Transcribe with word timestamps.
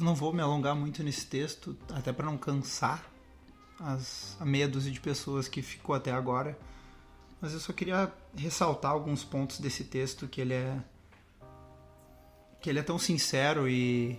Eu 0.00 0.04
não 0.06 0.14
vou 0.14 0.32
me 0.32 0.40
alongar 0.40 0.74
muito 0.74 1.02
nesse 1.02 1.26
texto, 1.26 1.76
até 1.90 2.10
para 2.10 2.24
não 2.24 2.38
cansar 2.38 3.04
as, 3.78 4.34
a 4.40 4.46
meia 4.46 4.66
dúzia 4.66 4.90
de 4.90 4.98
pessoas 4.98 5.46
que 5.46 5.60
ficou 5.60 5.94
até 5.94 6.10
agora. 6.10 6.58
Mas 7.38 7.52
eu 7.52 7.60
só 7.60 7.70
queria 7.70 8.10
ressaltar 8.34 8.92
alguns 8.92 9.22
pontos 9.22 9.60
desse 9.60 9.84
texto 9.84 10.26
que 10.26 10.40
ele 10.40 10.54
é 10.54 10.78
que 12.62 12.70
ele 12.70 12.78
é 12.78 12.82
tão 12.82 12.98
sincero 12.98 13.68
e 13.68 14.18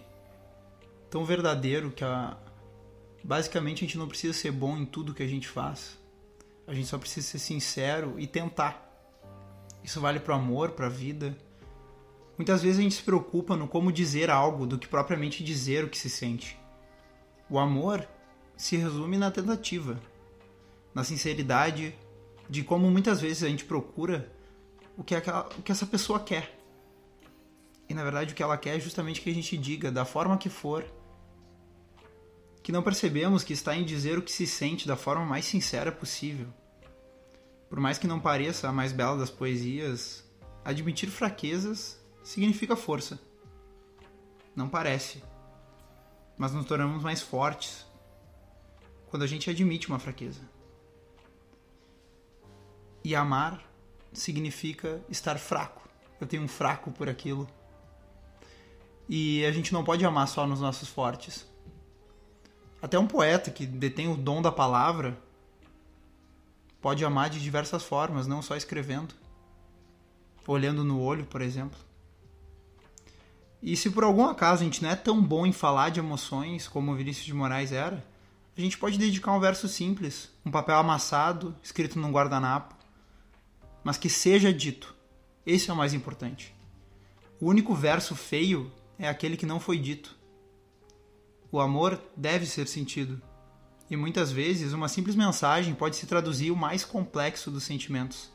tão 1.09 1.25
verdadeiro 1.25 1.89
que 1.89 2.04
a, 2.04 2.38
basicamente 3.23 3.84
a 3.84 3.88
gente 3.88 3.98
não 3.98 4.07
precisa 4.07 4.34
ser 4.34 4.52
bom 4.52 4.77
em 4.77 4.86
tudo 4.86 5.16
que 5.16 5.23
a 5.23 5.27
gente 5.27 5.48
faz. 5.48 5.98
A 6.68 6.75
gente 6.75 6.88
só 6.88 7.00
precisa 7.00 7.25
ser 7.25 7.39
sincero 7.39 8.20
e 8.20 8.27
tentar. 8.27 8.88
Isso 9.84 10.00
vale 10.00 10.19
para 10.19 10.36
o 10.36 10.37
amor, 10.37 10.73
para 10.73 10.86
a 10.86 10.89
vida. 10.89 11.36
Muitas 12.41 12.63
vezes 12.63 12.79
a 12.79 12.81
gente 12.81 12.95
se 12.95 13.04
preocupa 13.04 13.55
no 13.55 13.68
como 13.68 13.91
dizer 13.91 14.31
algo 14.31 14.65
do 14.65 14.79
que 14.79 14.87
propriamente 14.87 15.43
dizer 15.43 15.83
o 15.83 15.87
que 15.87 15.95
se 15.95 16.09
sente. 16.09 16.57
O 17.47 17.59
amor 17.59 18.07
se 18.57 18.75
resume 18.75 19.15
na 19.15 19.29
tentativa, 19.29 20.01
na 20.91 21.04
sinceridade, 21.04 21.96
de 22.49 22.63
como 22.63 22.89
muitas 22.89 23.21
vezes 23.21 23.43
a 23.43 23.47
gente 23.47 23.63
procura 23.63 24.33
o 24.97 25.04
que, 25.04 25.13
aquela, 25.13 25.47
o 25.55 25.61
que 25.61 25.71
essa 25.71 25.85
pessoa 25.85 26.19
quer. 26.19 26.59
E 27.87 27.93
na 27.93 28.04
verdade 28.04 28.33
o 28.33 28.35
que 28.35 28.41
ela 28.41 28.57
quer 28.57 28.75
é 28.75 28.79
justamente 28.79 29.21
que 29.21 29.29
a 29.29 29.35
gente 29.35 29.55
diga, 29.55 29.91
da 29.91 30.04
forma 30.04 30.35
que 30.35 30.49
for, 30.49 30.83
que 32.63 32.71
não 32.71 32.81
percebemos 32.81 33.44
que 33.44 33.53
está 33.53 33.75
em 33.75 33.85
dizer 33.85 34.17
o 34.17 34.23
que 34.23 34.31
se 34.31 34.47
sente 34.47 34.88
da 34.88 34.95
forma 34.95 35.23
mais 35.23 35.45
sincera 35.45 35.91
possível. 35.91 36.47
Por 37.69 37.80
mais 37.80 37.99
que 37.99 38.08
não 38.08 38.19
pareça 38.19 38.67
a 38.67 38.71
mais 38.71 38.91
bela 38.91 39.16
das 39.16 39.30
poesias, 39.30 40.27
admitir 40.66 41.08
fraquezas 41.11 42.00
significa 42.23 42.75
força. 42.75 43.19
Não 44.55 44.67
parece. 44.67 45.23
Mas 46.38 46.53
nos 46.53 46.66
tornamos 46.66 47.03
mais 47.03 47.22
fortes 47.22 47.86
quando 49.09 49.23
a 49.23 49.28
gente 49.28 49.50
admite 49.50 49.88
uma 49.88 50.00
fraqueza. 50.00 50.41
E 53.03 53.16
amar 53.16 53.63
significa 54.13 55.03
estar 55.09 55.38
fraco. 55.38 55.88
Eu 56.19 56.28
tenho 56.28 56.44
um 56.44 56.47
fraco 56.47 56.91
por 56.91 57.09
aquilo. 57.09 57.47
E 59.09 59.44
a 59.45 59.52
gente 59.52 59.73
não 59.73 59.83
pode 59.83 60.06
amar 60.06 60.28
só 60.28 60.45
nos 60.45 60.61
nossos 60.61 60.88
fortes. 60.88 61.45
Até 62.81 62.97
um 62.97 63.08
poeta 63.08 63.52
que 63.52 63.66
detém 63.66 64.08
o 64.08 64.16
dom 64.16 64.41
da 64.41 64.52
palavra 64.52 65.17
pode 66.81 67.03
amar 67.06 67.30
de 67.30 67.39
diversas 67.39 67.83
formas, 67.83 68.28
não 68.28 68.41
só 68.41 68.56
escrevendo. 68.56 69.13
Olhando 70.47 70.83
no 70.83 71.00
olho, 71.00 71.25
por 71.25 71.41
exemplo. 71.41 71.78
E 73.61 73.75
se 73.75 73.91
por 73.91 74.03
algum 74.03 74.25
acaso 74.25 74.61
a 74.61 74.65
gente 74.65 74.81
não 74.81 74.89
é 74.89 74.95
tão 74.95 75.21
bom 75.21 75.45
em 75.45 75.51
falar 75.51 75.89
de 75.89 75.99
emoções 75.99 76.67
como 76.67 76.91
o 76.91 76.95
Vinícius 76.95 77.25
de 77.25 77.33
Moraes 77.33 77.71
era, 77.71 78.03
a 78.57 78.61
gente 78.61 78.77
pode 78.77 78.97
dedicar 78.97 79.33
um 79.33 79.39
verso 79.39 79.67
simples, 79.67 80.29
um 80.45 80.51
papel 80.51 80.75
amassado, 80.75 81.55
escrito 81.61 81.99
num 81.99 82.11
guardanapo, 82.11 82.75
mas 83.83 83.97
que 83.97 84.09
seja 84.09 84.51
dito. 84.51 84.95
Esse 85.45 85.69
é 85.69 85.73
o 85.73 85.77
mais 85.77 85.93
importante. 85.93 86.53
O 87.39 87.47
único 87.47 87.73
verso 87.73 88.15
feio 88.15 88.71
é 88.97 89.07
aquele 89.07 89.37
que 89.37 89.45
não 89.45 89.59
foi 89.59 89.77
dito. 89.77 90.15
O 91.51 91.59
amor 91.59 91.99
deve 92.15 92.45
ser 92.45 92.67
sentido. 92.67 93.21
E 93.89 93.97
muitas 93.97 94.31
vezes 94.31 94.73
uma 94.73 94.87
simples 94.87 95.15
mensagem 95.15 95.75
pode 95.75 95.95
se 95.95 96.05
traduzir 96.05 96.51
o 96.51 96.55
mais 96.55 96.85
complexo 96.85 97.51
dos 97.51 97.63
sentimentos. 97.63 98.31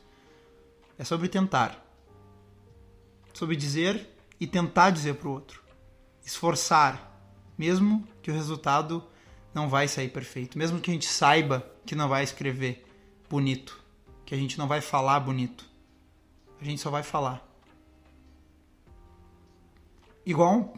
É 0.99 1.05
sobre 1.05 1.29
tentar. 1.29 1.83
Sobre 3.33 3.57
dizer 3.57 4.16
e 4.41 4.47
tentar 4.47 4.91
dizer 4.91 5.15
para 5.15 5.29
o 5.29 5.33
outro. 5.33 5.63
Esforçar, 6.25 7.19
mesmo 7.57 8.07
que 8.23 8.31
o 8.31 8.35
resultado 8.35 9.05
não 9.55 9.69
vai 9.69 9.89
sair 9.89 10.09
perfeito, 10.09 10.59
mesmo 10.59 10.81
que 10.81 10.91
a 10.91 10.95
gente 10.95 11.07
saiba 11.07 11.67
que 11.85 11.95
não 11.95 12.09
vai 12.09 12.23
escrever 12.23 12.85
bonito, 13.31 13.83
que 14.25 14.35
a 14.35 14.39
gente 14.39 14.59
não 14.59 14.67
vai 14.67 14.81
falar 14.81 15.21
bonito. 15.21 15.65
A 16.61 16.65
gente 16.65 16.81
só 16.81 16.91
vai 16.91 17.03
falar. 17.03 17.47
Igual 20.25 20.75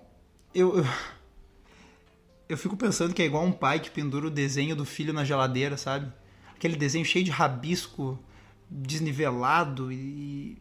eu, 0.54 0.78
eu 0.78 0.84
eu 2.48 2.56
fico 2.56 2.76
pensando 2.76 3.14
que 3.14 3.22
é 3.22 3.26
igual 3.26 3.44
um 3.44 3.52
pai 3.52 3.80
que 3.80 3.90
pendura 3.90 4.26
o 4.26 4.30
desenho 4.30 4.74
do 4.74 4.84
filho 4.84 5.12
na 5.12 5.24
geladeira, 5.24 5.76
sabe? 5.76 6.12
Aquele 6.54 6.76
desenho 6.76 7.04
cheio 7.04 7.24
de 7.24 7.30
rabisco, 7.30 8.18
desnivelado 8.70 9.92
e 9.92 10.60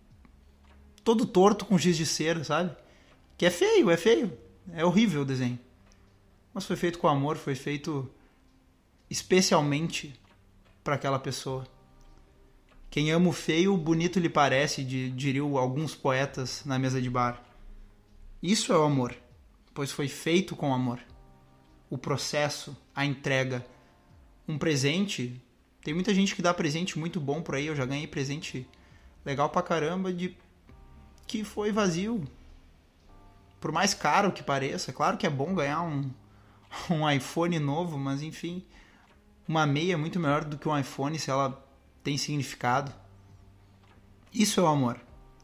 todo 1.04 1.26
torto 1.26 1.66
com 1.66 1.78
giz 1.78 1.96
de 1.96 2.06
cera, 2.06 2.44
sabe? 2.44 2.76
Que 3.38 3.46
é 3.46 3.50
feio, 3.52 3.90
é 3.92 3.98
feio. 3.98 4.36
É 4.74 4.84
horrível 4.84 5.22
o 5.22 5.26
desenho. 5.26 5.60
Mas 6.54 6.66
foi 6.66 6.76
feito 6.76 6.98
com 6.98 7.08
amor, 7.08 7.38
foi 7.38 7.56
feito 7.56 8.10
especialmente 9.10 10.20
para 10.84 10.96
aquela 10.96 11.20
pessoa. 11.20 11.68
Quem 12.90 13.12
ama 13.12 13.30
o 13.30 13.34
feio, 13.34 13.78
bonito 13.78 14.20
lhe 14.20 14.30
parece, 14.30 14.84
diriam 14.84 15.58
alguns 15.58 15.94
poetas 15.94 16.64
na 16.66 16.80
mesa 16.80 17.02
de 17.02 17.10
bar. 17.10 17.44
Isso 18.42 18.74
é 18.74 18.78
o 18.78 18.84
amor, 18.84 19.16
pois 19.74 19.92
foi 19.92 20.08
feito 20.08 20.56
com 20.56 20.74
amor. 20.74 21.00
O 21.90 21.98
processo, 21.98 22.76
a 22.96 23.06
entrega. 23.06 23.66
Um 24.48 24.58
presente. 24.58 25.42
Tem 25.84 25.94
muita 25.94 26.14
gente 26.14 26.36
que 26.36 26.42
dá 26.42 26.54
presente 26.54 26.98
muito 26.98 27.20
bom 27.20 27.42
por 27.42 27.56
aí. 27.56 27.68
Eu 27.68 27.76
já 27.76 27.86
ganhei 27.86 28.08
presente 28.08 28.68
legal 29.26 29.50
pra 29.50 29.62
caramba 29.62 30.12
de 30.12 30.36
que 31.28 31.44
foi 31.44 31.72
vazio, 31.72 32.24
por 33.60 33.72
mais 33.72 33.94
caro 33.94 34.32
que 34.32 34.44
pareça, 34.44 34.94
claro 34.94 35.18
que 35.18 35.26
é 35.26 35.30
bom 35.30 35.54
ganhar 35.54 35.82
um, 35.82 36.10
um 36.90 37.10
iPhone 37.10 37.58
novo, 37.60 37.98
mas 37.98 38.22
enfim, 38.22 38.66
uma 39.48 39.66
meia 39.66 39.94
é 39.94 39.98
muito 39.98 40.20
melhor 40.20 40.44
do 40.44 40.58
que 40.58 40.68
um 40.68 40.78
iPhone 40.78 41.18
se 41.18 41.30
ela 41.30 41.64
tem 42.04 42.18
significado. 42.18 42.94
Isso 44.34 44.60
é 44.60 44.64
o 44.64 44.68
amor. 44.68 45.00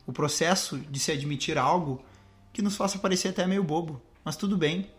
O 0.06 0.12
processo 0.12 0.78
de 0.78 1.00
se 1.00 1.12
admitir 1.12 1.58
algo 1.58 2.04
que 2.52 2.62
nos 2.62 2.76
faça 2.76 3.00
parecer 3.00 3.30
até 3.30 3.48
meio 3.48 3.64
bobo, 3.64 4.02
mas 4.24 4.36
tudo 4.36 4.58
bem. 4.58 4.92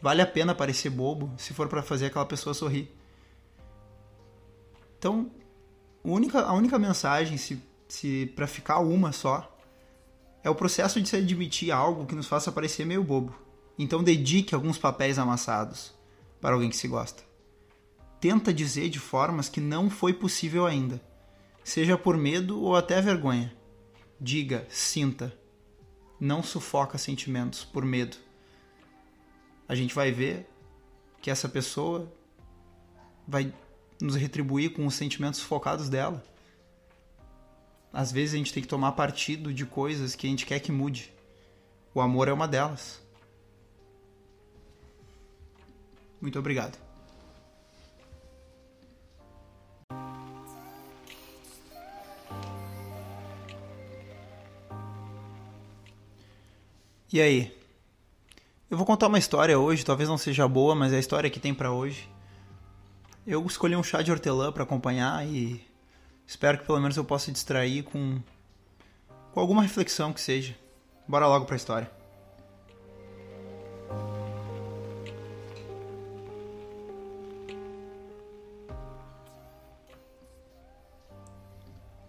Vale 0.00 0.22
a 0.22 0.26
pena 0.26 0.54
parecer 0.54 0.90
bobo 0.90 1.32
se 1.36 1.52
for 1.52 1.68
para 1.68 1.82
fazer 1.82 2.06
aquela 2.06 2.24
pessoa 2.24 2.54
sorrir. 2.54 2.90
Então, 4.96 5.30
a 6.04 6.08
única, 6.08 6.40
a 6.40 6.52
única 6.52 6.78
mensagem, 6.78 7.36
se, 7.36 7.60
se 7.88 8.26
para 8.34 8.46
ficar 8.46 8.78
uma 8.78 9.12
só, 9.12 9.57
é 10.42 10.50
o 10.50 10.54
processo 10.54 11.00
de 11.00 11.08
se 11.08 11.16
admitir 11.16 11.70
algo 11.70 12.06
que 12.06 12.14
nos 12.14 12.26
faça 12.26 12.52
parecer 12.52 12.84
meio 12.84 13.02
bobo. 13.02 13.34
Então 13.78 14.02
dedique 14.02 14.54
alguns 14.54 14.78
papéis 14.78 15.18
amassados 15.18 15.94
para 16.40 16.54
alguém 16.54 16.70
que 16.70 16.76
se 16.76 16.88
gosta. 16.88 17.22
Tenta 18.20 18.52
dizer 18.52 18.88
de 18.88 18.98
formas 18.98 19.48
que 19.48 19.60
não 19.60 19.88
foi 19.88 20.12
possível 20.12 20.66
ainda, 20.66 21.00
seja 21.62 21.96
por 21.96 22.16
medo 22.16 22.60
ou 22.60 22.74
até 22.74 23.00
vergonha. 23.00 23.54
Diga, 24.20 24.66
sinta. 24.68 25.32
Não 26.18 26.42
sufoca 26.42 26.98
sentimentos 26.98 27.64
por 27.64 27.84
medo. 27.84 28.16
A 29.68 29.74
gente 29.74 29.94
vai 29.94 30.10
ver 30.10 30.48
que 31.20 31.30
essa 31.30 31.48
pessoa 31.48 32.12
vai 33.26 33.52
nos 34.00 34.16
retribuir 34.16 34.72
com 34.72 34.86
os 34.86 34.94
sentimentos 34.94 35.40
focados 35.40 35.88
dela 35.88 36.24
às 37.92 38.12
vezes 38.12 38.34
a 38.34 38.38
gente 38.38 38.52
tem 38.52 38.62
que 38.62 38.68
tomar 38.68 38.92
partido 38.92 39.52
de 39.52 39.64
coisas 39.64 40.14
que 40.14 40.26
a 40.26 40.30
gente 40.30 40.46
quer 40.46 40.60
que 40.60 40.70
mude. 40.70 41.12
O 41.94 42.00
amor 42.00 42.28
é 42.28 42.32
uma 42.32 42.46
delas. 42.46 43.00
Muito 46.20 46.38
obrigado. 46.38 46.78
E 57.10 57.22
aí? 57.22 57.56
Eu 58.70 58.76
vou 58.76 58.84
contar 58.84 59.06
uma 59.06 59.18
história 59.18 59.58
hoje, 59.58 59.82
talvez 59.82 60.10
não 60.10 60.18
seja 60.18 60.46
boa, 60.46 60.74
mas 60.74 60.92
é 60.92 60.96
a 60.96 61.00
história 61.00 61.30
que 61.30 61.40
tem 61.40 61.54
para 61.54 61.72
hoje. 61.72 62.06
Eu 63.26 63.44
escolhi 63.46 63.74
um 63.74 63.82
chá 63.82 64.02
de 64.02 64.10
hortelã 64.10 64.52
para 64.52 64.62
acompanhar 64.62 65.26
e 65.26 65.67
Espero 66.28 66.58
que 66.58 66.66
pelo 66.66 66.78
menos 66.78 66.94
eu 66.94 67.06
possa 67.06 67.32
distrair 67.32 67.84
com, 67.84 68.20
com 69.32 69.40
alguma 69.40 69.62
reflexão 69.62 70.12
que 70.12 70.20
seja. 70.20 70.54
Bora 71.08 71.26
logo 71.26 71.46
para 71.46 71.54
a 71.54 71.56
história. 71.56 71.90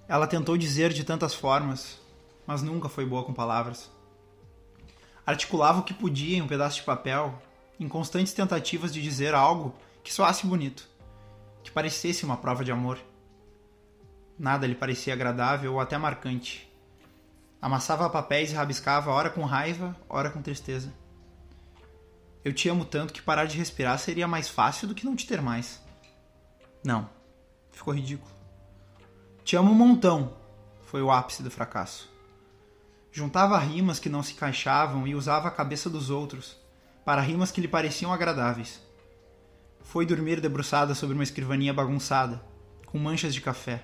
Ela 0.06 0.28
tentou 0.28 0.58
dizer 0.58 0.92
de 0.92 1.06
tantas 1.06 1.34
formas, 1.34 1.98
mas 2.46 2.62
nunca 2.62 2.90
foi 2.90 3.06
boa 3.06 3.24
com 3.24 3.34
palavras. 3.34 3.90
Articulava 5.26 5.80
o 5.80 5.84
que 5.84 5.94
podia 5.94 6.36
em 6.36 6.42
um 6.42 6.48
pedaço 6.48 6.76
de 6.76 6.84
papel, 6.84 7.42
em 7.80 7.88
constantes 7.88 8.34
tentativas 8.34 8.94
de 8.94 9.02
dizer 9.02 9.34
algo 9.34 9.74
que 10.04 10.14
soasse 10.14 10.46
bonito, 10.46 10.90
que 11.64 11.72
parecesse 11.72 12.26
uma 12.26 12.36
prova 12.36 12.66
de 12.66 12.72
amor. 12.74 13.00
Nada 14.40 14.66
lhe 14.66 14.74
parecia 14.74 15.14
agradável 15.14 15.74
ou 15.74 15.82
até 15.82 15.98
marcante. 15.98 16.72
Amassava 17.62 18.10
papéis 18.10 18.52
e 18.52 18.56
rabiscava, 18.56 19.12
ora 19.12 19.30
com 19.30 19.44
raiva, 19.44 19.94
ora 20.08 20.30
com 20.30 20.42
tristeza. 20.42 20.94
Eu 22.44 22.54
te 22.54 22.70
amo 22.70 22.86
tanto 22.86 23.12
que 23.12 23.22
parar 23.22 23.44
de 23.46 23.58
respirar 23.58 24.00
seria 24.00 24.30
mais 24.30 24.48
fácil 24.48 24.88
do 24.88 24.96
que 24.96 25.06
não 25.06 25.14
te 25.14 25.28
ter 25.28 25.42
mais. 25.42 25.82
Não. 26.82 27.10
Ficou 27.70 27.94
ridículo. 27.94 28.32
Te 29.44 29.58
amo 29.58 29.72
um 29.72 29.76
montão. 29.76 30.34
Foi 30.84 31.02
o 31.02 31.12
ápice 31.12 31.44
do 31.44 31.52
fracasso. 31.52 32.10
Juntava 33.12 33.58
rimas 33.58 34.00
que 34.00 34.08
não 34.08 34.24
se 34.24 34.32
encaixavam 34.32 35.06
e 35.06 35.16
usava 35.16 35.50
a 35.50 35.52
cabeça 35.52 35.90
dos 35.90 36.10
outros 36.10 36.56
para 37.04 37.22
rimas 37.22 37.52
que 37.52 37.60
lhe 37.60 37.68
pareciam 37.68 38.14
agradáveis. 38.14 38.80
Foi 39.82 40.06
dormir 40.06 40.40
debruçada 40.40 40.96
sobre 40.96 41.16
uma 41.16 41.24
escrivaninha 41.24 41.74
bagunçada, 41.74 42.42
com 42.86 42.98
manchas 42.98 43.34
de 43.34 43.42
café, 43.42 43.84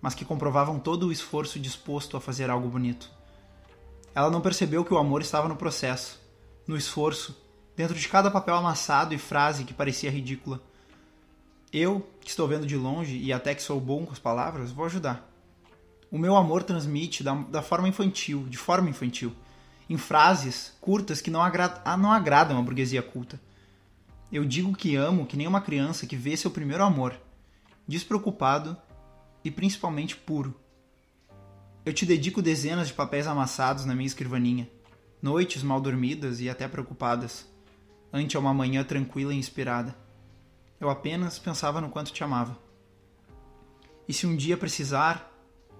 mas 0.00 0.14
que 0.14 0.24
comprovavam 0.24 0.78
todo 0.78 1.08
o 1.08 1.12
esforço 1.12 1.58
disposto 1.58 2.16
a 2.16 2.20
fazer 2.20 2.50
algo 2.50 2.68
bonito. 2.68 3.10
Ela 4.14 4.30
não 4.30 4.40
percebeu 4.40 4.84
que 4.84 4.92
o 4.92 4.98
amor 4.98 5.20
estava 5.20 5.48
no 5.48 5.56
processo, 5.56 6.20
no 6.66 6.76
esforço, 6.76 7.36
dentro 7.76 7.94
de 7.94 8.08
cada 8.08 8.30
papel 8.30 8.56
amassado 8.56 9.14
e 9.14 9.18
frase 9.18 9.64
que 9.64 9.74
parecia 9.74 10.10
ridícula. 10.10 10.60
Eu, 11.72 12.08
que 12.20 12.30
estou 12.30 12.48
vendo 12.48 12.66
de 12.66 12.76
longe 12.76 13.16
e 13.16 13.32
até 13.32 13.54
que 13.54 13.62
sou 13.62 13.80
bom 13.80 14.06
com 14.06 14.12
as 14.12 14.18
palavras, 14.18 14.72
vou 14.72 14.86
ajudar. 14.86 15.28
O 16.10 16.18
meu 16.18 16.36
amor 16.36 16.62
transmite 16.62 17.22
da, 17.22 17.34
da 17.34 17.62
forma 17.62 17.88
infantil, 17.88 18.46
de 18.48 18.56
forma 18.56 18.88
infantil, 18.88 19.32
em 19.88 19.98
frases 19.98 20.72
curtas 20.80 21.20
que 21.20 21.30
não, 21.30 21.42
agra 21.42 21.80
ah, 21.84 21.96
não 21.96 22.10
agradam 22.10 22.58
a 22.58 22.62
burguesia 22.62 23.02
culta. 23.02 23.38
Eu 24.32 24.44
digo 24.44 24.74
que 24.74 24.96
amo 24.96 25.26
que 25.26 25.36
nem 25.36 25.46
uma 25.46 25.60
criança 25.60 26.06
que 26.06 26.16
vê 26.16 26.36
seu 26.36 26.50
primeiro 26.50 26.82
amor, 26.82 27.14
despreocupado 27.86 28.76
e 29.48 29.50
principalmente 29.50 30.14
puro. 30.14 30.54
Eu 31.84 31.92
te 31.94 32.04
dedico 32.04 32.42
dezenas 32.42 32.88
de 32.88 32.92
papéis 32.92 33.26
amassados 33.26 33.86
na 33.86 33.94
minha 33.94 34.06
escrivaninha, 34.06 34.68
noites 35.22 35.62
mal 35.62 35.80
dormidas 35.80 36.38
e 36.38 36.50
até 36.50 36.68
preocupadas 36.68 37.48
ante 38.12 38.36
uma 38.36 38.52
manhã 38.52 38.84
tranquila 38.84 39.32
e 39.32 39.38
inspirada. 39.38 39.96
Eu 40.78 40.90
apenas 40.90 41.38
pensava 41.38 41.80
no 41.80 41.88
quanto 41.88 42.12
te 42.12 42.22
amava. 42.22 42.58
E 44.06 44.12
se 44.12 44.26
um 44.26 44.36
dia 44.36 44.56
precisar, 44.56 45.32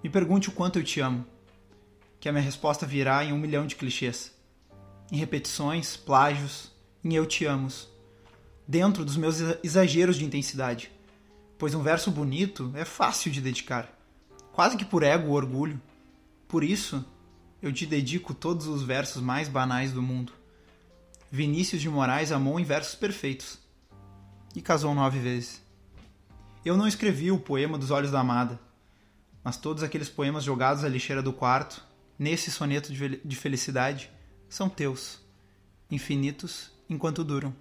me 0.03 0.09
pergunte 0.09 0.49
o 0.49 0.51
quanto 0.51 0.79
eu 0.79 0.83
te 0.83 0.99
amo, 0.99 1.23
que 2.19 2.27
a 2.27 2.31
minha 2.31 2.43
resposta 2.43 2.87
virá 2.87 3.23
em 3.23 3.31
um 3.31 3.37
milhão 3.37 3.67
de 3.67 3.75
clichês, 3.75 4.35
em 5.11 5.17
repetições, 5.17 5.95
plágios, 5.95 6.71
em 7.03 7.13
eu 7.13 7.25
te 7.27 7.45
amos, 7.45 7.87
dentro 8.67 9.05
dos 9.05 9.15
meus 9.15 9.39
exageros 9.63 10.15
de 10.15 10.25
intensidade, 10.25 10.91
pois 11.59 11.75
um 11.75 11.83
verso 11.83 12.09
bonito 12.09 12.71
é 12.73 12.85
fácil 12.85 13.29
de 13.31 13.41
dedicar, 13.41 13.93
quase 14.53 14.77
que 14.77 14.85
por 14.85 15.03
ego 15.03 15.27
ou 15.27 15.33
orgulho. 15.33 15.79
Por 16.47 16.63
isso, 16.63 17.05
eu 17.61 17.71
te 17.71 17.85
dedico 17.85 18.33
todos 18.33 18.65
os 18.65 18.81
versos 18.81 19.21
mais 19.21 19.49
banais 19.49 19.91
do 19.91 20.01
mundo. 20.01 20.31
Vinícius 21.29 21.81
de 21.81 21.89
Moraes 21.89 22.31
amou 22.31 22.59
em 22.59 22.63
versos 22.63 22.95
perfeitos. 22.95 23.59
E 24.55 24.61
casou 24.61 24.95
nove 24.95 25.19
vezes. 25.19 25.61
Eu 26.65 26.75
não 26.75 26.87
escrevi 26.87 27.29
o 27.29 27.39
poema 27.39 27.77
dos 27.77 27.91
olhos 27.91 28.09
da 28.09 28.21
amada, 28.21 28.59
mas 29.43 29.57
todos 29.57 29.83
aqueles 29.83 30.09
poemas 30.09 30.43
jogados 30.43 30.83
à 30.83 30.89
lixeira 30.89 31.21
do 31.21 31.33
quarto, 31.33 31.85
nesse 32.17 32.49
soneto 32.49 32.91
de 32.91 33.35
felicidade, 33.35 34.09
são 34.47 34.67
teus, 34.69 35.19
infinitos 35.91 36.71
enquanto 36.89 37.23
duram. 37.23 37.53